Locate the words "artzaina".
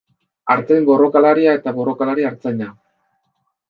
2.35-2.77